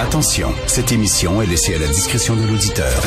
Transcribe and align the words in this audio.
Attention, 0.00 0.54
cette 0.66 0.92
émission 0.92 1.42
est 1.42 1.46
laissée 1.46 1.74
à 1.74 1.78
la 1.78 1.86
discrétion 1.86 2.34
de 2.34 2.42
l'auditeur. 2.42 3.02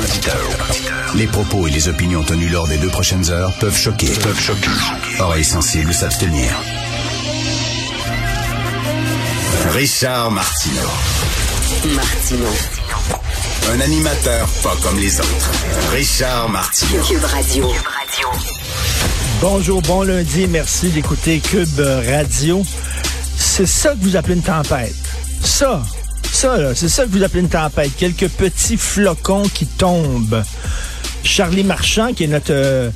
Les 1.16 1.26
propos 1.26 1.68
et 1.68 1.72
les 1.72 1.88
opinions 1.88 2.22
tenues 2.24 2.50
lors 2.50 2.68
des 2.68 2.78
deux 2.78 2.90
prochaines 2.90 3.32
heures 3.32 3.52
peuvent 3.60 3.76
choquer. 3.76 4.12
Peuvent 4.22 4.40
choquer. 4.40 4.70
Oreilles 5.20 5.44
sensibles 5.44 5.92
s'abstenir. 5.92 6.52
Richard 9.72 10.30
Martineau. 10.30 10.90
Martino. 11.96 12.48
Un 13.72 13.80
animateur 13.80 14.48
pas 14.62 14.76
comme 14.84 15.00
les 15.00 15.20
autres. 15.20 15.52
Richard 15.92 16.48
Martineau. 16.50 17.02
Cube 17.02 17.26
Radio. 17.26 17.72
Bonjour, 19.42 19.82
bon 19.82 20.04
lundi, 20.04 20.48
merci 20.48 20.90
d'écouter 20.90 21.40
Cube 21.40 21.80
Radio. 21.80 22.64
C'est 23.36 23.66
ça 23.66 23.94
que 23.94 24.00
vous 24.02 24.16
appelez 24.16 24.36
une 24.36 24.44
tempête. 24.44 24.94
Ça, 25.44 25.82
ça, 26.34 26.76
c'est 26.76 26.90
ça 26.90 27.04
que 27.04 27.10
vous 27.10 27.24
appelez 27.24 27.42
une 27.42 27.50
tempête. 27.50 27.92
Quelques 27.98 28.28
petits 28.28 28.78
flocons 28.78 29.44
qui 29.54 29.66
tombent. 29.66 30.44
Charlie 31.24 31.64
Marchand, 31.64 32.14
qui 32.14 32.26
est 32.26 32.28
notre 32.28 32.52
euh, 32.52 32.90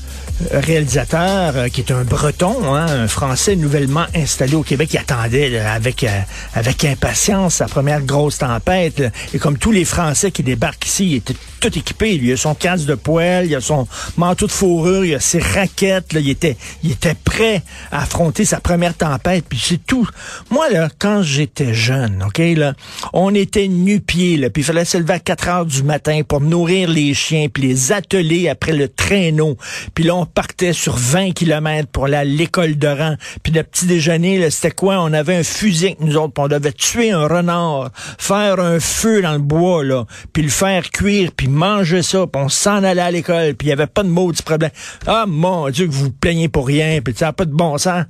réalisateur, 0.52 1.53
euh, 1.55 1.67
qui 1.67 1.81
est 1.81 1.91
un 1.91 2.03
breton, 2.03 2.73
hein, 2.73 2.85
un 2.85 3.07
Français 3.07 3.55
nouvellement 3.55 4.05
installé 4.16 4.55
au 4.55 4.63
Québec, 4.63 4.89
qui 4.89 4.97
attendait 4.97 5.49
là, 5.49 5.73
avec, 5.73 6.03
euh, 6.03 6.19
avec 6.53 6.85
impatience 6.85 7.55
sa 7.55 7.66
première 7.66 8.02
grosse 8.02 8.38
tempête. 8.39 8.99
là. 8.99 9.09
Et 9.33 9.39
comme 9.39 9.57
tous 9.57 9.71
les 9.71 9.85
Français 9.85 10.31
qui 10.31 10.44
débarquent 10.44 10.85
ici, 10.85 11.05
il 11.05 11.16
était 11.16 11.35
tout 11.59 11.77
équipé. 11.77 12.16
Il 12.16 12.31
a 12.31 12.38
son 12.38 12.53
casque 12.53 12.85
de 12.85 12.95
poêle, 12.95 13.47
il 13.47 13.55
a 13.55 13.61
son 13.61 13.88
manteau 14.16 14.47
de 14.47 14.52
fourrure, 14.52 15.05
il 15.05 15.16
a 15.16 15.19
ses 15.19 15.39
raquettes. 15.39 16.13
Là, 16.13 16.19
il, 16.19 16.29
était, 16.29 16.55
il 16.83 16.91
était 16.91 17.16
prêt 17.16 17.63
à 17.91 18.03
affronter 18.03 18.45
sa 18.45 18.59
première 18.59 18.95
tempête. 18.95 19.45
Puis 19.47 19.59
c'est 19.61 19.85
tout. 19.85 20.07
Moi, 20.51 20.69
là, 20.69 20.89
quand 20.99 21.23
j'étais 21.23 21.73
jeune, 21.73 22.23
OK, 22.25 22.39
là, 22.55 22.73
on 23.13 23.33
était 23.33 23.67
nu-pieds, 23.67 24.49
puis 24.49 24.61
il 24.61 24.66
fallait 24.66 24.85
se 24.85 24.97
lever 24.97 25.13
à 25.13 25.19
4 25.19 25.47
heures 25.47 25.66
du 25.66 25.83
matin 25.83 26.22
pour 26.27 26.41
nourrir 26.41 26.89
les 26.89 27.13
chiens, 27.13 27.47
puis 27.51 27.63
les 27.63 27.91
atteler 27.91 28.49
après 28.49 28.73
le 28.73 28.88
traîneau. 28.88 29.57
Puis 29.94 30.03
là, 30.03 30.27
partait 30.28 30.73
sur 30.73 30.95
20 30.95 31.31
kilomètres 31.31 31.89
pour 31.89 32.06
aller 32.06 32.16
à 32.16 32.23
l'école 32.23 32.78
de 32.78 32.88
rang. 32.88 33.16
Puis 33.44 33.52
le 33.53 33.64
petit 33.64 33.86
déjeuner, 33.86 34.50
c'était 34.50 34.72
quoi? 34.72 35.02
On 35.02 35.14
avait 35.14 35.36
un 35.36 35.44
fusil 35.44 35.88
avec 35.88 36.02
nous 36.02 36.17
autres, 36.17 36.34
puis 36.34 36.44
on 36.44 36.47
devait 36.47 36.72
tuer 36.72 37.11
un 37.11 37.28
renard, 37.28 37.92
faire 37.95 38.59
un 38.59 38.79
feu 38.79 39.22
dans 39.22 39.34
le 39.34 39.40
bois, 39.40 39.84
là, 39.84 40.06
puis 40.34 40.44
le 40.44 40.50
faire 40.50 40.90
cuire, 40.90 41.31
puis 41.35 41.47
manger 41.47 42.01
ça, 42.01 42.25
puis 42.28 42.41
on 42.41 42.50
s'en 42.50 42.84
allait 42.84 43.01
à 43.01 43.12
l'école, 43.12 43.56
puis 43.56 43.68
il 43.68 43.69
y 43.69 43.74
avait 43.74 43.88
pas 43.88 44.03
de 44.03 44.09
maudit 44.09 44.44
problème. 44.44 44.72
Ah, 45.06 45.25
mon 45.28 45.69
Dieu, 45.69 45.88
que 45.88 45.91
vous 45.91 46.06
vous 46.06 46.12
plaignez 46.12 46.50
pour 46.50 46.68
rien, 46.68 47.00
puis 47.03 47.13
ça 47.16 47.28
n'a 47.28 47.34
pas 47.34 47.46
de 47.46 47.53
bon 47.53 47.78
sens. 47.78 48.06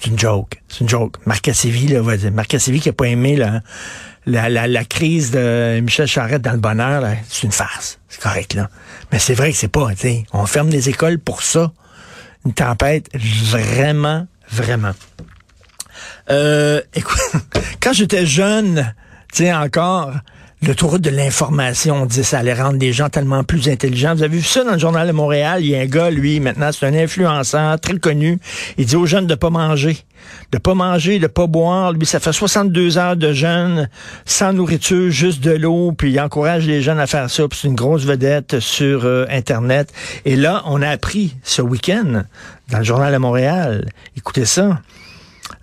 C'est 0.00 0.08
une 0.08 0.18
joke. 0.18 0.62
C'est 0.68 0.80
une 0.80 0.88
joke. 0.88 1.16
Marc 1.26 1.42
Cassivi, 1.42 1.88
là, 1.88 2.00
va 2.00 2.16
dire. 2.16 2.32
Marc 2.32 2.48
Cassivi 2.48 2.80
qui 2.80 2.88
a 2.88 2.92
pas 2.92 3.06
aimé 3.06 3.36
la, 3.36 3.60
la, 4.26 4.66
la 4.66 4.84
crise 4.84 5.30
de 5.30 5.80
Michel 5.80 6.06
Charette 6.06 6.42
dans 6.42 6.52
le 6.52 6.58
bonheur, 6.58 7.04
c'est 7.28 7.44
une 7.44 7.52
farce. 7.52 7.98
C'est 8.08 8.20
correct, 8.20 8.54
là. 8.54 8.70
Mais 9.12 9.18
c'est 9.18 9.34
vrai 9.34 9.52
que 9.52 9.58
c'est 9.58 9.68
pas, 9.68 9.90
tu 9.90 9.96
sais, 10.00 10.24
on 10.32 10.46
ferme 10.46 10.70
les 10.70 10.88
écoles 10.88 11.18
pour 11.18 11.42
ça. 11.42 11.72
Une 12.46 12.54
tempête, 12.54 13.08
vraiment, 13.14 14.26
vraiment. 14.50 14.92
Euh, 16.30 16.80
écoute, 16.94 17.20
quand 17.82 17.92
j'étais 17.92 18.24
jeune, 18.24 18.94
tu 19.32 19.44
sais, 19.44 19.52
encore, 19.52 20.12
l'autoroute 20.62 21.00
de 21.00 21.10
l'information, 21.10 22.02
on 22.02 22.06
disait 22.06 22.22
ça 22.22 22.38
allait 22.38 22.54
rendre 22.54 22.78
les 22.78 22.92
gens 22.92 23.08
tellement 23.08 23.44
plus 23.44 23.68
intelligents. 23.68 24.14
Vous 24.14 24.22
avez 24.22 24.36
vu 24.36 24.42
ça 24.42 24.62
dans 24.62 24.72
le 24.72 24.78
journal 24.78 25.06
de 25.06 25.12
Montréal? 25.12 25.60
Il 25.64 25.70
y 25.70 25.76
a 25.76 25.80
un 25.80 25.86
gars, 25.86 26.10
lui, 26.10 26.38
maintenant, 26.40 26.70
c'est 26.72 26.86
un 26.86 26.94
influenceur 26.94 27.80
très 27.80 27.98
connu. 27.98 28.38
Il 28.76 28.86
dit 28.86 28.96
aux 28.96 29.06
jeunes 29.06 29.26
de 29.26 29.34
pas 29.34 29.50
manger. 29.50 29.98
De 30.52 30.58
pas 30.58 30.74
manger, 30.74 31.18
de 31.18 31.26
pas 31.26 31.46
boire. 31.46 31.92
Lui, 31.92 32.04
ça 32.04 32.20
fait 32.20 32.32
62 32.32 32.98
heures 32.98 33.16
de 33.16 33.32
jeûne, 33.32 33.88
sans 34.26 34.52
nourriture, 34.52 35.10
juste 35.10 35.42
de 35.42 35.52
l'eau, 35.52 35.92
puis 35.92 36.12
il 36.12 36.20
encourage 36.20 36.66
les 36.66 36.82
jeunes 36.82 37.00
à 37.00 37.06
faire 37.06 37.30
ça. 37.30 37.48
Puis 37.48 37.58
c'est 37.62 37.68
une 37.68 37.74
grosse 37.74 38.04
vedette 38.04 38.60
sur 38.60 39.06
euh, 39.06 39.24
Internet. 39.30 39.92
Et 40.26 40.36
là, 40.36 40.62
on 40.66 40.82
a 40.82 40.88
appris 40.88 41.36
ce 41.42 41.62
week-end, 41.62 42.24
dans 42.70 42.78
le 42.78 42.84
journal 42.84 43.12
de 43.12 43.18
Montréal, 43.18 43.88
écoutez 44.16 44.44
ça, 44.44 44.78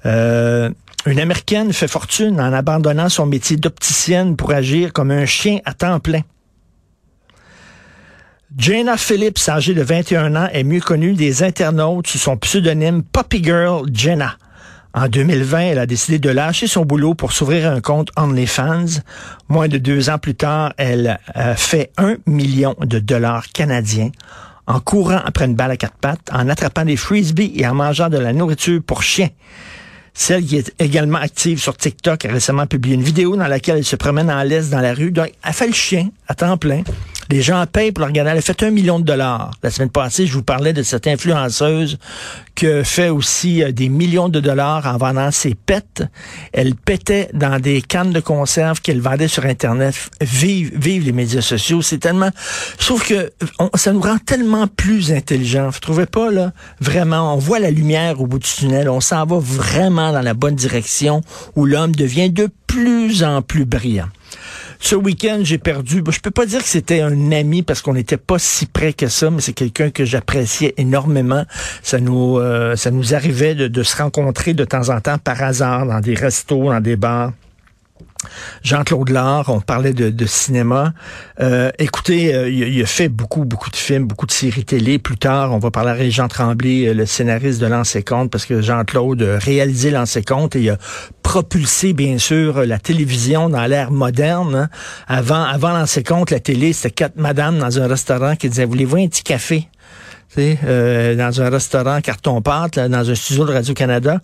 euh, 0.05 0.69
une 1.07 1.19
Américaine 1.19 1.71
fait 1.71 1.87
fortune 1.87 2.39
en 2.41 2.51
abandonnant 2.51 3.09
son 3.09 3.25
métier 3.25 3.55
d'opticienne 3.55 4.35
pour 4.35 4.51
agir 4.51 4.91
comme 4.91 5.11
un 5.11 5.25
chien 5.25 5.59
à 5.65 5.73
temps 5.73 5.99
plein. 5.99 6.21
Jana 8.57 8.97
Phillips, 8.97 9.49
âgée 9.49 9.73
de 9.73 9.81
21 9.81 10.35
ans, 10.35 10.47
est 10.51 10.63
mieux 10.63 10.81
connue 10.81 11.13
des 11.13 11.43
internautes 11.43 12.07
sous 12.07 12.17
son 12.17 12.37
pseudonyme 12.37 13.03
Puppy 13.03 13.43
Girl 13.43 13.85
Jenna. 13.93 14.37
En 14.93 15.07
2020, 15.07 15.59
elle 15.59 15.79
a 15.79 15.85
décidé 15.85 16.17
de 16.19 16.29
lâcher 16.29 16.67
son 16.67 16.83
boulot 16.83 17.13
pour 17.13 17.31
s'ouvrir 17.31 17.71
un 17.71 17.81
compte 17.81 18.09
OnlyFans. 18.17 19.01
Moins 19.47 19.67
de 19.67 19.77
deux 19.77 20.09
ans 20.09 20.17
plus 20.17 20.35
tard, 20.35 20.73
elle 20.77 21.19
a 21.33 21.55
fait 21.55 21.91
un 21.97 22.15
million 22.25 22.75
de 22.81 22.99
dollars 22.99 23.47
canadiens 23.49 24.11
en 24.65 24.79
courant 24.81 25.21
après 25.23 25.45
une 25.45 25.55
balle 25.55 25.71
à 25.71 25.77
quatre 25.77 25.97
pattes, 25.97 26.29
en 26.33 26.49
attrapant 26.49 26.83
des 26.83 26.97
frisbees 26.97 27.53
et 27.55 27.65
en 27.65 27.73
mangeant 27.73 28.09
de 28.09 28.17
la 28.17 28.33
nourriture 28.33 28.81
pour 28.85 29.03
chiens. 29.03 29.29
Celle 30.19 30.43
qui 30.43 30.57
est 30.57 30.73
également 30.79 31.19
active 31.19 31.61
sur 31.61 31.77
TikTok 31.77 32.25
a 32.25 32.31
récemment 32.31 32.65
publié 32.65 32.95
une 32.95 33.03
vidéo 33.03 33.37
dans 33.37 33.47
laquelle 33.47 33.77
elle 33.77 33.85
se 33.85 33.95
promène 33.95 34.31
en 34.31 34.41
laisse 34.41 34.71
dans 34.71 34.81
la 34.81 34.95
rue. 34.95 35.11
Donc, 35.11 35.31
elle 35.43 35.53
fait 35.53 35.67
le 35.67 35.73
chien 35.73 36.09
à 36.27 36.33
temps 36.33 36.57
plein. 36.57 36.81
Les 37.29 37.41
gens 37.41 37.65
payent 37.65 37.91
pour 37.91 38.01
la 38.01 38.07
regarder. 38.07 38.31
Elle 38.31 38.37
a 38.37 38.41
fait 38.41 38.63
un 38.63 38.71
million 38.71 38.99
de 38.99 39.05
dollars. 39.05 39.51
La 39.63 39.69
semaine 39.69 39.89
passée, 39.89 40.27
je 40.27 40.33
vous 40.33 40.43
parlais 40.43 40.73
de 40.73 40.83
cette 40.83 41.07
influenceuse 41.07 41.97
qui 42.55 42.67
fait 42.83 43.09
aussi 43.09 43.63
euh, 43.63 43.71
des 43.71 43.87
millions 43.89 44.29
de 44.29 44.39
dollars 44.39 44.85
en 44.87 44.97
vendant 44.97 45.31
ses 45.31 45.53
pets. 45.53 46.03
Elle 46.53 46.75
pétait 46.75 47.29
dans 47.33 47.59
des 47.59 47.81
cannes 47.81 48.11
de 48.11 48.19
conserve 48.19 48.81
qu'elle 48.81 48.99
vendait 48.99 49.27
sur 49.27 49.45
Internet. 49.45 49.95
Vive, 50.21 50.71
vive 50.75 51.05
les 51.05 51.11
médias 51.11 51.41
sociaux. 51.41 51.81
C'est 51.81 51.99
tellement... 51.99 52.31
Je 52.79 52.85
trouve 52.85 53.05
que 53.05 53.31
ça 53.75 53.93
nous 53.93 54.01
rend 54.01 54.17
tellement 54.17 54.67
plus 54.67 55.11
intelligents. 55.11 55.69
Vous 55.69 55.79
trouvez 55.79 56.07
pas, 56.07 56.31
là? 56.31 56.51
Vraiment, 56.79 57.33
on 57.35 57.37
voit 57.37 57.59
la 57.59 57.71
lumière 57.71 58.19
au 58.21 58.27
bout 58.27 58.39
du 58.39 58.47
tunnel. 58.47 58.89
On 58.89 59.01
s'en 59.01 59.25
va 59.25 59.37
vraiment 59.39 60.11
dans 60.11 60.21
la 60.21 60.33
bonne 60.33 60.55
direction 60.55 61.21
où 61.55 61.65
l'homme 61.65 61.95
devient 61.95 62.29
de 62.29 62.49
plus 62.65 63.23
en 63.23 63.41
plus 63.41 63.65
brillant. 63.65 64.07
Ce 64.79 64.95
week-end, 64.95 65.39
j'ai 65.43 65.57
perdu. 65.57 66.03
Je 66.09 66.19
peux 66.19 66.31
pas 66.31 66.45
dire 66.45 66.61
que 66.61 66.69
c'était 66.69 67.01
un 67.01 67.31
ami 67.31 67.63
parce 67.63 67.81
qu'on 67.81 67.93
n'était 67.93 68.17
pas 68.17 68.39
si 68.39 68.65
près 68.65 68.93
que 68.93 69.07
ça, 69.07 69.29
mais 69.29 69.41
c'est 69.41 69.53
quelqu'un 69.53 69.89
que 69.89 70.05
j'appréciais 70.05 70.73
énormément. 70.77 71.45
Ça 71.83 71.99
nous, 71.99 72.37
euh, 72.37 72.75
ça 72.75 72.91
nous 72.91 73.13
arrivait 73.13 73.55
de, 73.55 73.67
de 73.67 73.83
se 73.83 73.97
rencontrer 73.97 74.53
de 74.53 74.65
temps 74.65 74.89
en 74.89 75.01
temps 75.01 75.17
par 75.17 75.41
hasard 75.41 75.85
dans 75.85 75.99
des 75.99 76.13
restos, 76.13 76.71
dans 76.71 76.81
des 76.81 76.95
bars. 76.95 77.33
Jean-Claude 78.63 79.09
Lard, 79.09 79.45
on 79.49 79.61
parlait 79.61 79.93
de, 79.93 80.25
cinéma. 80.25 80.93
Euh, 81.39 81.71
écoutez, 81.79 82.33
euh, 82.35 82.49
il, 82.49 82.63
a- 82.63 82.67
il 82.67 82.81
a 82.81 82.85
fait 82.85 83.09
beaucoup, 83.09 83.45
beaucoup 83.45 83.69
de 83.69 83.75
films, 83.75 84.05
beaucoup 84.05 84.25
de 84.25 84.31
séries 84.31 84.65
télé. 84.65 84.99
Plus 84.99 85.17
tard, 85.17 85.53
on 85.53 85.59
va 85.59 85.71
parler 85.71 85.91
à 85.91 86.09
Jean 86.09 86.27
Tremblay, 86.27 86.87
euh, 86.87 86.93
le 86.93 87.05
scénariste 87.05 87.61
de 87.61 87.67
L'Ancé 87.67 88.03
Compte, 88.03 88.29
parce 88.31 88.45
que 88.45 88.61
Jean-Claude 88.61 89.21
a 89.23 89.39
réalisé 89.39 89.91
L'Ancé 89.91 90.23
Compte 90.23 90.55
et 90.55 90.61
il 90.61 90.69
a 90.71 90.77
propulsé, 91.23 91.93
bien 91.93 92.17
sûr, 92.17 92.65
la 92.65 92.79
télévision 92.79 93.49
dans 93.49 93.65
l'ère 93.65 93.91
moderne. 93.91 94.55
hein. 94.55 94.69
Avant, 95.07 95.43
avant 95.43 95.69
L'Ancé 95.69 96.03
Compte, 96.03 96.31
la 96.31 96.39
télé, 96.39 96.73
c'était 96.73 96.91
quatre 96.91 97.17
madames 97.17 97.59
dans 97.59 97.79
un 97.79 97.87
restaurant 97.87 98.35
qui 98.35 98.49
disaient, 98.49 98.65
voulez-vous 98.65 98.97
un 98.97 99.07
petit 99.07 99.23
café? 99.23 99.67
Euh, 100.37 101.15
dans 101.15 101.41
un 101.41 101.49
restaurant 101.49 101.99
carton-pâte, 102.01 102.79
dans 102.79 103.09
un 103.09 103.15
studio 103.15 103.45
de 103.45 103.53
Radio-Canada. 103.53 104.21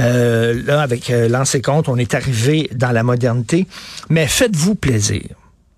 Euh, 0.00 0.60
là, 0.66 0.82
avec 0.82 1.10
euh, 1.10 1.28
l'ancien 1.28 1.60
compte, 1.60 1.88
on 1.88 1.96
est 1.96 2.14
arrivé 2.14 2.68
dans 2.74 2.90
la 2.90 3.02
modernité. 3.02 3.66
Mais 4.08 4.26
faites-vous 4.26 4.74
plaisir. 4.74 5.22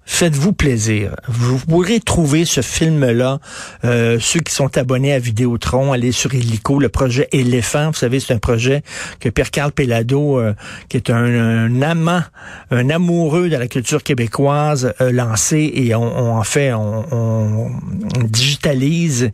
Faites-vous 0.07 0.53
plaisir. 0.53 1.17
Vous 1.29 1.59
pourrez 1.59 1.99
trouver 1.99 2.45
ce 2.45 2.61
film-là. 2.61 3.41
Euh, 3.85 4.19
ceux 4.21 4.41
qui 4.41 4.55
sont 4.55 4.77
abonnés 4.77 5.15
à 5.15 5.19
Vidéotron, 5.19 5.93
allez 5.93 6.13
sur 6.13 6.35
Illico, 6.35 6.79
le 6.79 6.91
projet 6.91 7.29
Éléphant. 7.33 7.89
Vous 7.89 7.99
savez, 7.99 8.21
c'est 8.21 8.35
un 8.35 8.39
projet 8.39 8.83
que 9.19 9.31
Pierre-Carl 9.31 9.73
Pellado, 9.73 10.39
euh, 10.39 10.55
qui 10.89 10.99
est 10.99 11.11
un, 11.11 11.81
amant, 11.81 12.23
un 12.71 12.91
amoureux 12.91 13.49
de 13.49 13.57
la 13.57 13.67
culture 13.67 14.03
québécoise, 14.03 14.93
a 14.99 15.11
lancé 15.11 15.73
et 15.75 15.95
on, 15.95 16.37
en 16.37 16.45
fait, 16.45 16.73
on, 16.73 17.71
digitalise 18.25 19.31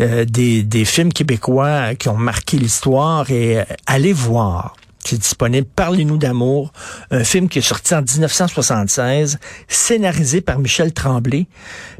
euh, 0.00 0.24
des, 0.24 0.62
des 0.62 0.84
films 0.84 1.12
québécois 1.12 1.94
qui 1.96 2.08
ont 2.08 2.16
marqué 2.16 2.56
l'histoire 2.56 3.30
et 3.30 3.58
allez 3.86 4.12
voir. 4.12 4.74
C'est 5.06 5.18
disponible. 5.18 5.66
Parlez-nous 5.76 6.16
d'amour, 6.16 6.72
un 7.10 7.24
film 7.24 7.48
qui 7.48 7.58
est 7.58 7.62
sorti 7.62 7.94
en 7.94 8.02
1976, 8.02 9.38
scénarisé 9.68 10.40
par 10.40 10.58
Michel 10.58 10.92
Tremblay. 10.92 11.46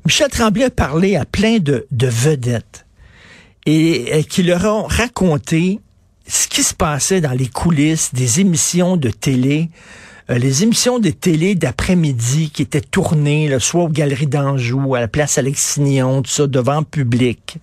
Michel 0.05 0.31
Tremblay 0.31 0.65
a 0.65 0.71
parlé 0.71 1.17
à 1.17 1.25
plein 1.25 1.59
de, 1.59 1.87
vedettes 1.91 2.87
et, 3.67 4.25
qui 4.25 4.43
leur 4.43 4.65
ont 4.65 4.85
raconté 4.85 5.81
ce 6.27 6.49
qui 6.49 6.63
se 6.63 6.75
passait 6.75 7.21
dans 7.21 7.33
les 7.33 7.49
coulisses 7.49 8.15
des 8.15 8.41
émissions 8.41 8.97
de 8.97 9.11
télé, 9.11 9.69
euh, 10.31 10.39
les 10.39 10.63
émissions 10.63 10.99
de 10.99 11.11
télé 11.11 11.55
d'après-midi 11.55 12.51
qui 12.51 12.63
étaient 12.63 12.81
tournées, 12.81 13.55
soit 13.61 13.85
aux 13.85 13.89
Galeries 13.89 14.27
d'Anjou, 14.27 14.95
à 14.95 15.01
la 15.01 15.09
place 15.09 15.39
Alexis-Signon, 15.39 16.23
tout 16.23 16.31
ça, 16.31 16.47
devant 16.47 16.83
public 16.83 17.59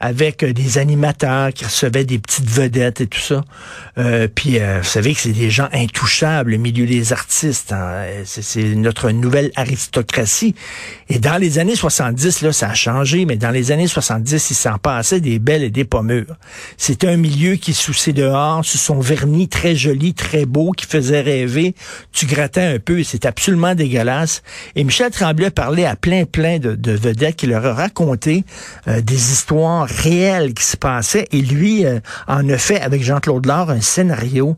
avec 0.00 0.42
euh, 0.42 0.52
des 0.52 0.78
animateurs 0.78 1.52
qui 1.52 1.64
recevaient 1.64 2.04
des 2.04 2.18
petites 2.18 2.48
vedettes 2.48 3.00
et 3.00 3.06
tout 3.06 3.20
ça. 3.20 3.42
Euh, 3.98 4.28
puis, 4.32 4.58
euh, 4.58 4.80
vous 4.82 4.88
savez 4.88 5.14
que 5.14 5.20
c'est 5.20 5.32
des 5.32 5.50
gens 5.50 5.68
intouchables, 5.72 6.52
le 6.52 6.56
milieu 6.58 6.86
des 6.86 7.12
artistes. 7.12 7.72
Hein. 7.72 8.04
C'est 8.24 8.74
notre 8.74 9.10
nouvelle 9.10 9.50
aristocratie. 9.56 10.54
Et 11.08 11.18
dans 11.18 11.38
les 11.38 11.58
années 11.58 11.76
70, 11.76 12.42
là, 12.42 12.52
ça 12.52 12.70
a 12.70 12.74
changé, 12.74 13.24
mais 13.24 13.36
dans 13.36 13.50
les 13.50 13.72
années 13.72 13.86
70, 13.86 14.50
il 14.50 14.54
s'en 14.54 14.78
passait 14.78 15.20
des 15.20 15.38
belles 15.38 15.62
et 15.62 15.70
des 15.70 15.84
pommures. 15.84 16.36
C'était 16.76 17.08
un 17.08 17.16
milieu 17.16 17.56
qui, 17.56 17.72
sous 17.72 17.94
ses 17.94 18.12
dehors, 18.12 18.64
sous 18.64 18.78
son 18.78 19.00
vernis 19.00 19.48
très 19.48 19.74
joli, 19.74 20.14
très 20.14 20.44
beau, 20.44 20.72
qui 20.72 20.86
faisait 20.86 21.20
rêver. 21.20 21.74
Tu 22.12 22.26
grattais 22.26 22.62
un 22.62 22.78
peu, 22.78 23.02
c'est 23.02 23.26
absolument 23.26 23.74
dégueulasse. 23.74 24.42
Et 24.74 24.84
Michel 24.84 25.10
Tremblay 25.10 25.50
parlait 25.50 25.84
à 25.84 25.96
plein, 25.96 26.24
plein 26.24 26.58
de, 26.58 26.74
de 26.74 26.92
vedettes 26.92 27.36
qui 27.36 27.46
leur 27.46 27.64
a 27.66 27.74
raconté 27.74 28.44
des 28.86 29.32
histoires 29.32 29.86
réel 29.86 30.54
qui 30.54 30.64
se 30.64 30.76
passait. 30.76 31.26
Et 31.32 31.40
lui 31.40 31.84
euh, 31.84 32.00
en 32.26 32.48
a 32.48 32.58
fait 32.58 32.80
avec 32.80 33.02
Jean-Claude 33.02 33.46
Laure 33.46 33.70
un 33.70 33.80
scénario. 33.80 34.56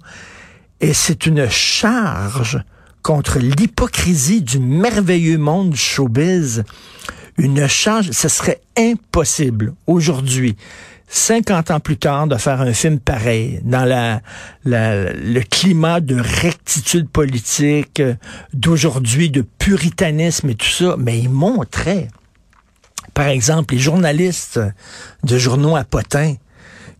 Et 0.81 0.95
c'est 0.95 1.27
une 1.27 1.49
charge 1.51 2.63
contre 3.03 3.39
l'hypocrisie 3.39 4.43
du 4.43 4.59
merveilleux 4.59 5.39
monde 5.39 5.75
showbiz. 5.75 6.65
Une 7.37 7.67
charge, 7.69 8.11
ce 8.11 8.29
serait 8.29 8.61
impossible 8.77 9.75
aujourd'hui. 9.87 10.57
50 11.11 11.71
ans 11.71 11.81
plus 11.81 11.97
tard, 11.97 12.27
de 12.27 12.37
faire 12.37 12.61
un 12.61 12.73
film 12.73 12.99
pareil, 13.01 13.61
dans 13.65 13.85
la, 13.85 14.21
le 14.65 15.41
climat 15.41 16.01
de 16.01 16.17
rectitude 16.17 17.09
politique 17.09 18.03
d'aujourd'hui, 18.53 19.31
de 19.31 19.43
puritanisme 19.43 20.51
et 20.51 20.55
tout 20.55 20.69
ça, 20.69 20.97
mais 20.99 21.19
il 21.19 21.31
montrait 21.31 22.09
par 23.19 23.27
exemple, 23.27 23.75
les 23.75 23.81
journalistes 23.81 24.61
de 25.25 25.39
journaux 25.39 25.75
à 25.75 25.83
Potin 25.83 26.35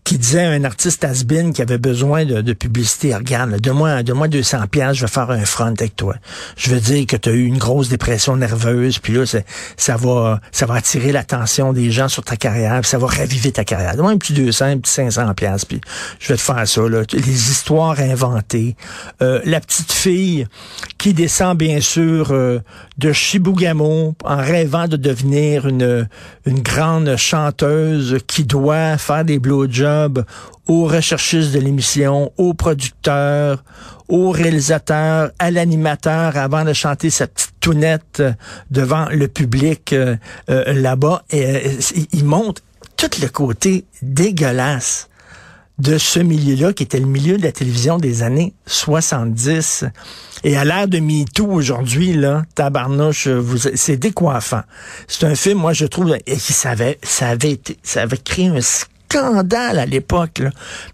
qui 0.09 0.17
disait 0.17 0.41
à 0.41 0.49
un 0.49 0.63
artiste 0.63 1.03
has 1.03 1.23
qui 1.53 1.61
avait 1.61 1.77
besoin 1.77 2.25
de, 2.25 2.53
publicité, 2.53 3.13
regarde, 3.13 3.51
donne-moi 3.59 4.01
donne 4.01 4.27
200 4.27 4.65
pièces, 4.65 4.97
je 4.97 5.01
vais 5.01 5.07
faire 5.07 5.29
un 5.29 5.45
front 5.45 5.67
avec 5.67 5.95
toi. 5.95 6.15
Je 6.57 6.71
veux 6.71 6.79
dire 6.79 7.05
que 7.05 7.15
tu 7.15 7.29
as 7.29 7.31
eu 7.31 7.45
une 7.45 7.59
grosse 7.59 7.89
dépression 7.89 8.35
nerveuse, 8.35 8.97
puis 8.97 9.13
là, 9.13 9.23
ça 9.77 9.97
va 9.97 10.41
ça 10.51 10.65
va 10.65 10.73
attirer 10.73 11.11
l'attention 11.11 11.73
des 11.73 11.91
gens 11.91 12.07
sur 12.07 12.23
ta 12.23 12.37
carrière, 12.37 12.81
puis 12.81 12.89
ça 12.89 12.97
va 12.97 13.05
raviver 13.05 13.51
ta 13.51 13.63
carrière. 13.63 13.91
Donne-moi 13.91 14.13
un 14.13 14.17
petit 14.17 14.33
200, 14.33 14.65
un 14.65 14.77
petit 14.79 14.91
500 14.91 15.31
pièces, 15.35 15.65
puis 15.65 15.79
je 16.19 16.29
vais 16.29 16.37
te 16.37 16.41
faire 16.41 16.67
ça. 16.67 16.81
Là. 16.89 17.03
Les 17.13 17.51
histoires 17.51 17.99
inventées. 17.99 18.75
Euh, 19.21 19.41
la 19.45 19.59
petite 19.59 19.91
fille 19.91 20.47
qui 20.97 21.13
descend, 21.13 21.55
bien 21.55 21.81
sûr, 21.81 22.29
euh, 22.31 22.61
de 22.97 23.13
Chibougamau 23.13 24.15
en 24.23 24.37
rêvant 24.37 24.87
de 24.87 24.97
devenir 24.97 25.67
une, 25.67 26.09
une 26.47 26.61
grande 26.61 27.15
chanteuse 27.15 28.17
qui 28.25 28.43
doit 28.43 28.97
faire 28.97 29.23
des 29.23 29.37
blowjobs 29.37 29.98
aux 30.67 30.85
recherchistes 30.85 31.51
de 31.51 31.59
l'émission, 31.59 32.31
aux 32.37 32.53
producteurs, 32.53 33.63
aux 34.07 34.31
réalisateurs, 34.31 35.31
à 35.39 35.51
l'animateur 35.51 36.37
avant 36.37 36.65
de 36.65 36.73
chanter 36.73 37.09
sa 37.09 37.27
petite 37.27 37.53
tounette 37.59 38.23
devant 38.71 39.07
le 39.09 39.27
public 39.27 39.93
euh, 39.93 40.15
euh, 40.49 40.73
là-bas. 40.73 41.23
Et 41.29 41.45
euh, 41.45 41.59
il 42.11 42.25
montre 42.25 42.61
tout 42.97 43.09
le 43.21 43.27
côté 43.27 43.85
dégueulasse 44.01 45.09
de 45.77 45.97
ce 45.97 46.19
milieu-là, 46.19 46.73
qui 46.73 46.83
était 46.83 46.99
le 46.99 47.05
milieu 47.05 47.37
de 47.37 47.43
la 47.43 47.53
télévision 47.53 47.97
des 47.97 48.21
années 48.21 48.53
70. 48.65 49.85
Et 50.43 50.57
à 50.57 50.65
l'ère 50.65 50.87
de 50.87 50.99
MeToo 50.99 51.47
aujourd'hui, 51.47 52.13
là, 52.13 52.43
tabarnouche, 52.53 53.29
c'est 53.75 53.95
décoiffant. 53.95 54.61
C'est 55.07 55.25
un 55.25 55.35
film, 55.35 55.59
moi, 55.59 55.71
je 55.71 55.85
trouve, 55.85 56.17
et 56.25 56.35
qui 56.35 56.53
savait, 56.53 56.99
ça 57.01 57.29
avait 57.29 57.51
été, 57.51 57.77
ça 57.81 58.01
avait 58.01 58.17
créé 58.17 58.47
un 58.47 58.59
scandale 59.09 59.79
à 59.79 59.85
l'époque, 59.85 60.41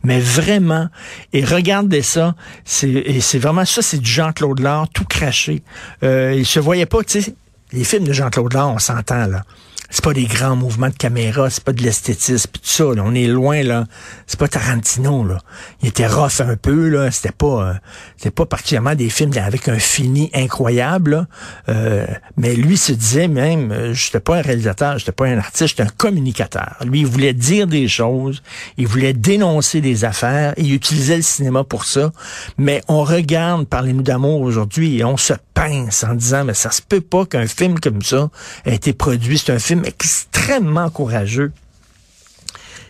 mais 0.03 0.19
vraiment. 0.19 0.87
Et 1.33 1.43
regardez 1.43 2.01
ça, 2.01 2.35
c'est 2.63 3.19
c'est 3.19 3.39
vraiment 3.39 3.65
ça, 3.65 3.81
c'est 3.81 3.97
du 3.97 4.09
Jean-Claude 4.09 4.59
Lard 4.59 4.87
tout 4.93 5.05
craché. 5.05 5.63
Euh, 6.03 6.33
il 6.35 6.45
se 6.45 6.59
voyait 6.59 6.85
pas, 6.85 7.03
tu 7.03 7.21
sais, 7.21 7.35
les 7.71 7.83
films 7.83 8.05
de 8.05 8.13
Jean-Claude 8.13 8.53
Lard, 8.53 8.73
on 8.73 8.79
s'entend 8.79 9.27
là 9.27 9.43
c'est 9.89 10.03
pas 10.03 10.13
des 10.13 10.25
grands 10.25 10.55
mouvements 10.55 10.89
de 10.89 10.95
caméra, 10.95 11.49
c'est 11.49 11.63
pas 11.63 11.73
de 11.73 11.81
l'esthétisme, 11.81 12.49
tout 12.51 12.59
ça. 12.63 12.83
Là, 12.83 13.03
on 13.05 13.13
est 13.13 13.27
loin 13.27 13.63
là. 13.63 13.85
C'est 14.27 14.39
pas 14.39 14.47
Tarantino 14.47 15.25
là. 15.25 15.39
Il 15.81 15.89
était 15.89 16.07
rough 16.07 16.39
un 16.39 16.55
peu 16.55 16.89
là. 16.89 17.11
C'était 17.11 17.31
pas, 17.31 17.69
euh, 17.69 17.73
c'était 18.17 18.31
pas 18.31 18.45
particulièrement 18.45 18.95
des 18.95 19.09
films 19.09 19.31
avec 19.37 19.67
un 19.67 19.79
fini 19.79 20.29
incroyable. 20.33 21.27
Euh, 21.69 22.05
mais 22.37 22.55
lui 22.55 22.77
se 22.77 22.93
disait 22.93 23.27
même, 23.27 23.71
euh, 23.71 23.93
j'étais 23.93 24.19
pas 24.19 24.37
un 24.37 24.41
réalisateur, 24.41 24.97
j'étais 24.97 25.11
pas 25.11 25.27
un 25.27 25.37
artiste, 25.37 25.69
j'étais 25.69 25.83
un 25.83 25.93
communicateur. 25.95 26.75
Lui, 26.85 27.01
il 27.01 27.07
voulait 27.07 27.33
dire 27.33 27.67
des 27.67 27.87
choses, 27.87 28.41
il 28.77 28.87
voulait 28.87 29.13
dénoncer 29.13 29.81
des 29.81 30.05
affaires, 30.05 30.53
il 30.57 30.73
utilisait 30.73 31.17
le 31.17 31.21
cinéma 31.21 31.63
pour 31.63 31.85
ça. 31.85 32.11
Mais 32.57 32.81
on 32.87 33.03
regarde 33.03 33.65
Parlez-nous 33.69 34.03
d'amour 34.03 34.41
aujourd'hui 34.41 34.99
et 34.99 35.03
on 35.03 35.17
se 35.17 35.33
pince 35.53 36.03
en 36.03 36.15
disant, 36.15 36.43
mais 36.45 36.53
ça 36.53 36.71
se 36.71 36.81
peut 36.81 37.01
pas 37.01 37.25
qu'un 37.25 37.47
film 37.47 37.79
comme 37.79 38.01
ça 38.01 38.29
ait 38.65 38.75
été 38.75 38.93
produit. 38.93 39.37
C'est 39.37 39.53
un 39.53 39.59
extrêmement 39.83 40.89
courageux. 40.89 41.51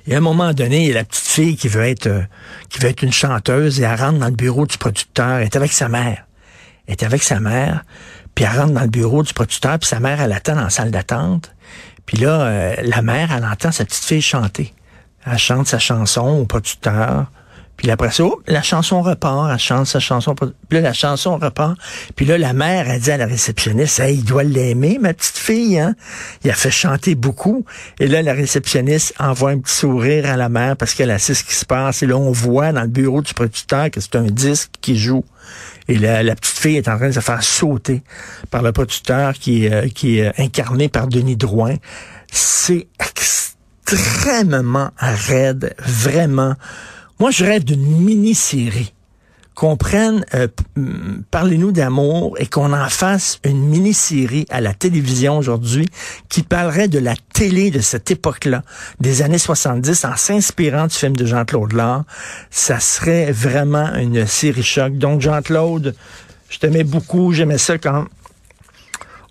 Et 0.07 0.13
à 0.13 0.17
un 0.17 0.21
moment 0.21 0.53
donné, 0.53 0.83
il 0.83 0.87
y 0.89 0.91
a 0.91 0.95
la 0.95 1.03
petite 1.03 1.25
fille 1.25 1.57
qui 1.57 1.67
veut 1.67 1.83
être, 1.83 2.07
euh, 2.07 2.21
qui 2.69 2.79
veut 2.79 2.93
une 3.01 3.13
chanteuse 3.13 3.79
et 3.79 3.83
elle 3.83 3.99
rentre 3.99 4.19
dans 4.19 4.27
le 4.27 4.35
bureau 4.35 4.67
du 4.67 4.77
producteur. 4.77 5.37
Elle 5.37 5.45
est 5.45 5.55
avec 5.55 5.71
sa 5.71 5.89
mère. 5.89 6.25
Elle 6.85 6.93
est 6.93 7.03
avec 7.03 7.23
sa 7.23 7.39
mère. 7.39 7.83
Puis 8.35 8.45
elle 8.45 8.59
rentre 8.59 8.73
dans 8.73 8.81
le 8.81 8.87
bureau 8.87 9.23
du 9.23 9.33
producteur. 9.33 9.79
Puis 9.79 9.87
sa 9.87 9.99
mère, 9.99 10.21
elle 10.21 10.33
attend 10.33 10.55
dans 10.55 10.63
la 10.63 10.69
salle 10.69 10.91
d'attente. 10.91 11.51
Puis 12.05 12.17
là, 12.17 12.41
euh, 12.41 12.75
la 12.83 13.01
mère, 13.01 13.31
elle 13.35 13.45
entend 13.45 13.71
sa 13.71 13.83
petite 13.83 14.03
fille 14.03 14.21
chanter. 14.21 14.73
Elle 15.25 15.39
chante 15.39 15.67
sa 15.67 15.79
chanson 15.79 16.39
au 16.39 16.45
producteur. 16.45 17.25
Puis 17.77 17.91
après 17.91 18.11
ça, 18.11 18.23
oh, 18.23 18.41
la 18.47 18.61
chanson 18.61 19.01
repart, 19.01 19.51
elle 19.51 19.59
chante 19.59 19.87
sa 19.87 19.99
chanson. 19.99 20.33
Puis 20.33 20.53
là, 20.71 20.81
la 20.81 20.93
chanson 20.93 21.37
repart. 21.37 21.77
Puis 22.15 22.25
là, 22.25 22.37
la 22.37 22.53
mère 22.53 22.89
a 22.89 22.97
dit 22.99 23.11
à 23.11 23.17
la 23.17 23.25
réceptionniste, 23.25 23.99
hey, 23.99 24.15
il 24.15 24.23
doit 24.23 24.43
l'aimer, 24.43 24.97
ma 24.99 25.13
petite 25.13 25.37
fille, 25.37 25.77
hein? 25.77 25.95
Il 26.43 26.51
a 26.51 26.53
fait 26.53 26.71
chanter 26.71 27.15
beaucoup. 27.15 27.65
Et 27.99 28.07
là, 28.07 28.21
la 28.21 28.33
réceptionniste 28.33 29.13
envoie 29.19 29.51
un 29.51 29.59
petit 29.59 29.75
sourire 29.75 30.25
à 30.29 30.37
la 30.37 30.49
mère 30.49 30.77
parce 30.77 30.93
qu'elle 30.93 31.17
sait 31.19 31.33
ce 31.33 31.43
qui 31.43 31.53
se 31.53 31.65
passe. 31.65 32.01
Et 32.01 32.07
là, 32.07 32.17
on 32.17 32.31
voit 32.31 32.71
dans 32.71 32.83
le 32.83 32.87
bureau 32.87 33.21
du 33.21 33.33
producteur 33.33 33.91
que 33.91 33.99
c'est 33.99 34.15
un 34.15 34.27
disque 34.27 34.71
qui 34.81 34.97
joue. 34.97 35.25
Et 35.87 35.97
la, 35.97 36.23
la, 36.23 36.35
petite 36.35 36.57
fille 36.57 36.77
est 36.77 36.87
en 36.87 36.97
train 36.97 37.09
de 37.09 37.13
se 37.13 37.19
faire 37.19 37.43
sauter 37.43 38.01
par 38.49 38.63
le 38.63 38.71
producteur 38.71 39.33
qui, 39.33 39.67
euh, 39.67 39.87
qui 39.87 40.19
est 40.19 40.39
incarné 40.39 40.89
par 40.89 41.07
Denis 41.07 41.37
Drouin. 41.37 41.75
C'est 42.31 42.87
extrêmement 42.99 44.91
raide, 44.97 45.75
vraiment. 45.79 46.55
Moi, 47.19 47.31
je 47.31 47.45
rêve 47.45 47.63
d'une 47.63 47.85
mini-série 47.85 48.93
qu'on 49.53 49.77
prenne 49.77 50.25
euh, 50.33 50.47
Parlez-nous 51.31 51.71
d'amour 51.71 52.35
et 52.39 52.45
qu'on 52.45 52.73
en 52.73 52.89
fasse 52.89 53.39
une 53.45 53.69
mini-série 53.69 54.45
à 54.49 54.59
la 54.59 54.73
télévision 54.73 55.37
aujourd'hui 55.37 55.87
qui 56.27 56.43
parlerait 56.43 56.89
de 56.89 56.99
la 56.99 57.13
télé 57.33 57.71
de 57.71 57.79
cette 57.79 58.11
époque-là, 58.11 58.63
des 58.99 59.21
années 59.21 59.37
70, 59.37 60.03
en 60.03 60.17
s'inspirant 60.17 60.87
du 60.87 60.95
film 60.95 61.15
de 61.15 61.25
Jean-Claude 61.25 61.71
Lard. 61.71 62.03
Ça 62.51 62.81
serait 62.81 63.31
vraiment 63.31 63.93
une 63.95 64.27
série 64.27 64.61
choc. 64.61 64.97
Donc, 64.97 65.21
Jean-Claude, 65.21 65.95
je 66.49 66.59
t'aimais 66.59 66.83
beaucoup, 66.83 67.31
j'aimais 67.31 67.57
ça 67.57 67.77
quand 67.77 68.07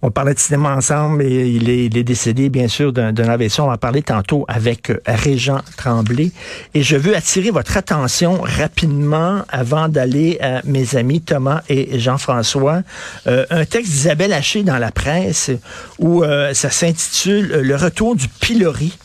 On 0.06 0.10
parlait 0.10 0.34
de 0.34 0.38
cinéma 0.38 0.76
ensemble 0.76 1.22
et 1.22 1.48
il 1.48 1.70
est, 1.70 1.86
il 1.86 1.96
est 1.96 2.04
décédé, 2.04 2.50
bien 2.50 2.68
sûr, 2.68 2.92
d'un 2.92 3.16
AVC. 3.16 3.60
On 3.60 3.68
va 3.68 3.78
parler 3.78 4.02
tantôt 4.02 4.44
avec 4.48 4.90
euh, 4.90 5.00
Régent 5.06 5.62
Tremblay. 5.78 6.30
Et 6.74 6.82
je 6.82 6.94
veux 6.94 7.16
attirer 7.16 7.50
votre 7.50 7.78
attention 7.78 8.38
rapidement 8.42 9.46
avant 9.48 9.88
d'aller 9.88 10.38
à 10.42 10.60
mes 10.66 10.96
amis 10.96 11.22
Thomas 11.22 11.62
et 11.70 11.98
Jean-François. 11.98 12.82
Euh, 13.26 13.46
un 13.48 13.64
texte 13.64 13.92
d'Isabelle 13.92 14.34
Haché 14.34 14.62
dans 14.62 14.76
la 14.76 14.92
presse 14.92 15.50
où 15.98 16.22
euh, 16.22 16.52
ça 16.52 16.68
s'intitule 16.68 17.62
Le 17.62 17.74
retour 17.74 18.14
du 18.14 18.28
pilori. 18.28 18.98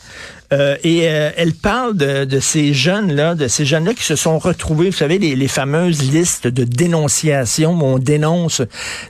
Euh, 0.52 0.76
et 0.82 1.08
euh, 1.08 1.30
elle 1.36 1.54
parle 1.54 1.96
de, 1.96 2.24
de 2.24 2.40
ces 2.40 2.74
jeunes-là, 2.74 3.36
de 3.36 3.46
ces 3.46 3.64
jeunes-là 3.64 3.94
qui 3.94 4.02
se 4.02 4.16
sont 4.16 4.38
retrouvés, 4.38 4.90
vous 4.90 4.96
savez, 4.96 5.18
les, 5.18 5.36
les, 5.36 5.48
fameuses 5.48 6.10
listes 6.10 6.48
de 6.48 6.64
dénonciation 6.64 7.72
où 7.72 7.84
on 7.84 7.98
dénonce 7.98 8.62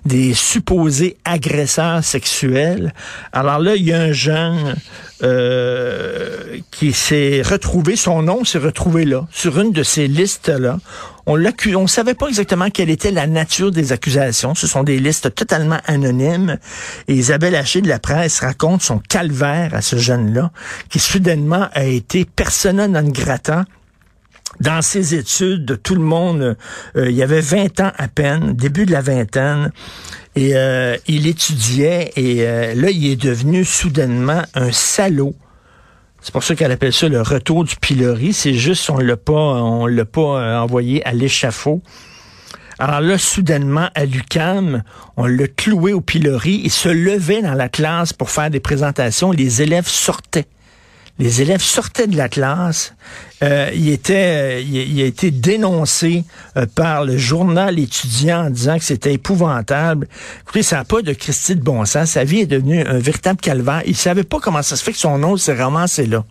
des 0.04 0.34
supposés 0.34 1.16
agresseurs 1.24 2.04
sexuels. 2.04 2.92
Alors 3.32 3.58
là, 3.58 3.74
il 3.76 3.84
y 3.84 3.92
a 3.92 4.00
un 4.00 4.12
jeune 4.12 4.76
euh, 5.22 6.58
qui 6.70 6.92
s'est 6.92 7.42
retrouvé, 7.42 7.96
son 7.96 8.22
nom 8.22 8.44
s'est 8.44 8.58
retrouvé 8.58 9.04
là, 9.04 9.26
sur 9.30 9.58
une 9.60 9.72
de 9.72 9.82
ces 9.82 10.08
listes-là. 10.08 10.78
On 11.26 11.36
ne 11.36 11.86
savait 11.86 12.14
pas 12.14 12.26
exactement 12.26 12.70
quelle 12.70 12.90
était 12.90 13.10
la 13.10 13.26
nature 13.26 13.70
des 13.70 13.92
accusations. 13.92 14.54
Ce 14.54 14.66
sont 14.66 14.82
des 14.82 14.98
listes 14.98 15.34
totalement 15.34 15.78
anonymes. 15.86 16.58
Et 17.06 17.14
Isabelle 17.14 17.54
Haché 17.54 17.82
de 17.82 17.88
la 17.88 17.98
presse 17.98 18.40
raconte 18.40 18.82
son 18.82 18.98
calvaire 18.98 19.74
à 19.74 19.82
ce 19.82 19.96
jeune-là, 19.96 20.50
qui 20.88 20.98
soudainement 20.98 21.68
a 21.72 21.84
été 21.84 22.24
persona 22.24 22.88
non 22.88 23.08
grata 23.08 23.64
dans 24.58 24.82
ses 24.82 25.14
études, 25.14 25.80
tout 25.82 25.94
le 25.94 26.02
monde, 26.02 26.56
euh, 26.96 27.10
il 27.10 27.16
y 27.16 27.22
avait 27.22 27.40
20 27.40 27.80
ans 27.80 27.92
à 27.96 28.08
peine, 28.08 28.52
début 28.54 28.84
de 28.84 28.92
la 28.92 29.00
vingtaine, 29.00 29.70
et 30.34 30.54
euh, 30.54 30.96
il 31.06 31.26
étudiait, 31.26 32.12
et 32.16 32.46
euh, 32.46 32.74
là, 32.74 32.90
il 32.90 33.06
est 33.06 33.20
devenu 33.20 33.64
soudainement 33.64 34.42
un 34.54 34.72
salaud. 34.72 35.34
C'est 36.20 36.32
pour 36.32 36.42
ça 36.42 36.54
qu'elle 36.54 36.72
appelle 36.72 36.92
ça 36.92 37.08
le 37.08 37.22
retour 37.22 37.64
du 37.64 37.76
pilori. 37.76 38.34
C'est 38.34 38.52
juste 38.52 38.90
on 38.90 38.98
l'a 38.98 39.16
pas, 39.16 39.32
on 39.32 39.86
l'a 39.86 40.04
pas 40.04 40.60
envoyé 40.60 41.02
à 41.06 41.12
l'échafaud. 41.12 41.80
Alors 42.78 43.00
là, 43.00 43.16
soudainement, 43.16 43.88
à 43.94 44.04
l'UCAM, 44.04 44.82
on 45.16 45.26
l'a 45.26 45.48
cloué 45.48 45.94
au 45.94 46.02
pilori. 46.02 46.60
Il 46.64 46.70
se 46.70 46.90
levait 46.90 47.40
dans 47.40 47.54
la 47.54 47.70
classe 47.70 48.12
pour 48.12 48.30
faire 48.30 48.50
des 48.50 48.60
présentations. 48.60 49.32
Les 49.32 49.62
élèves 49.62 49.86
sortaient. 49.86 50.46
Les 51.20 51.42
élèves 51.42 51.60
sortaient 51.60 52.06
de 52.06 52.16
la 52.16 52.30
classe. 52.30 52.94
Euh, 53.42 53.70
il, 53.74 53.90
était, 53.90 54.58
euh, 54.58 54.60
il, 54.60 55.02
a 55.02 55.04
été 55.04 55.30
dénoncé 55.30 56.24
euh, 56.56 56.64
par 56.74 57.04
le 57.04 57.18
journal 57.18 57.78
étudiant 57.78 58.46
en 58.46 58.50
disant 58.50 58.78
que 58.78 58.84
c'était 58.84 59.12
épouvantable. 59.12 60.08
Écoutez, 60.40 60.62
ça 60.62 60.76
n'a 60.76 60.84
pas 60.84 61.02
de 61.02 61.12
Christie 61.12 61.56
de 61.56 61.62
bon 61.62 61.84
sens. 61.84 62.12
Sa 62.12 62.24
vie 62.24 62.40
est 62.40 62.46
devenue 62.46 62.82
un 62.86 62.98
véritable 62.98 63.38
calvaire. 63.38 63.82
Il 63.84 63.96
savait 63.96 64.24
pas 64.24 64.40
comment 64.40 64.62
ça 64.62 64.76
se 64.76 64.82
fait 64.82 64.92
que 64.92 64.98
son 64.98 65.18
nom 65.18 65.36
s'est 65.36 65.52
ramassé 65.52 66.06
là. 66.06 66.24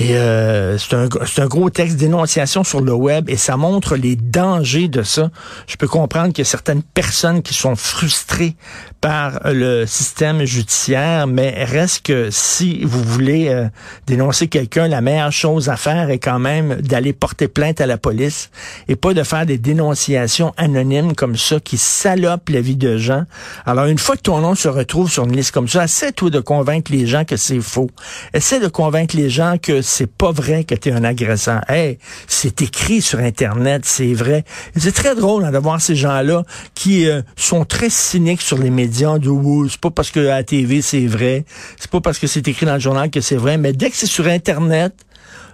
Et 0.00 0.16
euh, 0.16 0.78
c'est 0.78 0.94
un, 0.94 1.08
un, 1.38 1.46
gros 1.48 1.70
texte 1.70 1.96
d'énonciation 1.96 2.62
sur 2.62 2.80
le 2.80 2.92
web 2.92 3.28
et 3.28 3.36
ça 3.36 3.56
montre 3.56 3.96
les 3.96 4.14
dangers 4.14 4.86
de 4.86 5.02
ça. 5.02 5.32
Je 5.66 5.74
peux 5.74 5.88
comprendre 5.88 6.28
qu'il 6.28 6.44
y 6.44 6.46
a 6.46 6.50
certaines 6.50 6.84
personnes 6.84 7.42
qui 7.42 7.52
sont 7.52 7.74
frustrées 7.74 8.54
par 9.00 9.40
le 9.44 9.86
système 9.86 10.44
judiciaire, 10.44 11.26
mais 11.26 11.64
reste 11.64 12.06
que 12.06 12.28
si 12.30 12.84
vous 12.84 13.02
voulez 13.02 13.48
euh, 13.48 13.66
dénoncer 14.06 14.46
quelqu'un, 14.46 14.86
la 14.86 15.00
meilleure 15.00 15.32
chose 15.32 15.68
à 15.68 15.76
faire 15.76 16.10
est 16.10 16.20
quand 16.20 16.38
même 16.38 16.76
d'aller 16.76 17.12
porter 17.12 17.48
plainte 17.48 17.80
à 17.80 17.86
la 17.86 17.98
police 17.98 18.50
et 18.86 18.94
pas 18.94 19.14
de 19.14 19.24
faire 19.24 19.46
des 19.46 19.58
dénonciations 19.58 20.54
anonymes 20.56 21.14
comme 21.14 21.36
ça 21.36 21.58
qui 21.58 21.76
salopent 21.76 22.50
la 22.50 22.60
vie 22.60 22.76
de 22.76 22.98
gens. 22.98 23.24
Alors 23.66 23.86
une 23.86 23.98
fois 23.98 24.16
que 24.16 24.22
ton 24.22 24.38
nom 24.38 24.54
se 24.54 24.68
retrouve 24.68 25.10
sur 25.10 25.24
une 25.24 25.34
liste 25.34 25.50
comme 25.50 25.68
ça, 25.68 25.84
essaie 25.84 26.12
toi 26.12 26.30
de 26.30 26.40
convaincre 26.40 26.92
les 26.92 27.06
gens 27.06 27.24
que 27.24 27.36
c'est 27.36 27.60
faux. 27.60 27.90
Essaie 28.32 28.60
de 28.60 28.68
convaincre 28.68 29.16
les 29.16 29.28
gens 29.28 29.56
que 29.60 29.82
c'est 29.88 30.10
pas 30.10 30.32
vrai 30.32 30.64
que 30.64 30.74
tu 30.74 30.90
es 30.90 30.92
un 30.92 31.04
agresseur. 31.04 31.62
Hey, 31.68 31.98
c'est 32.26 32.62
écrit 32.62 33.00
sur 33.00 33.18
Internet, 33.18 33.84
c'est 33.84 34.12
vrai. 34.12 34.44
C'est 34.76 34.92
très 34.92 35.14
drôle 35.14 35.44
hein, 35.44 35.50
de 35.50 35.58
voir 35.58 35.80
ces 35.80 35.96
gens-là 35.96 36.42
qui 36.74 37.08
euh, 37.08 37.22
sont 37.36 37.64
très 37.64 37.90
cyniques 37.90 38.42
sur 38.42 38.58
les 38.58 38.70
médias. 38.70 39.18
De, 39.18 39.30
c'est 39.68 39.80
pas 39.80 39.90
parce 39.90 40.10
que 40.10 40.20
la 40.20 40.44
TV 40.44 40.82
c'est 40.82 41.06
vrai, 41.06 41.44
c'est 41.78 41.90
pas 41.90 42.00
parce 42.00 42.18
que 42.18 42.26
c'est 42.26 42.46
écrit 42.46 42.66
dans 42.66 42.74
le 42.74 42.80
journal 42.80 43.10
que 43.10 43.20
c'est 43.20 43.36
vrai, 43.36 43.56
mais 43.56 43.72
dès 43.72 43.90
que 43.90 43.96
c'est 43.96 44.06
sur 44.06 44.26
Internet, 44.26 44.94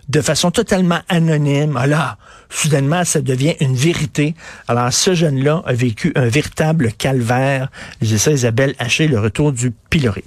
de 0.08 0.20
façon 0.20 0.50
totalement 0.50 0.98
anonyme, 1.08 1.76
alors, 1.76 2.16
soudainement, 2.50 3.04
ça 3.04 3.20
devient 3.20 3.54
une 3.60 3.74
vérité. 3.74 4.34
Alors, 4.68 4.92
ce 4.92 5.14
jeune-là 5.14 5.62
a 5.64 5.72
vécu 5.72 6.12
un 6.14 6.28
véritable 6.28 6.92
calvaire. 6.92 7.70
J'ai 8.02 8.18
ça, 8.18 8.32
Isabelle 8.32 8.74
le 8.98 9.18
retour 9.18 9.52
du 9.52 9.70
pilori. 9.70 10.24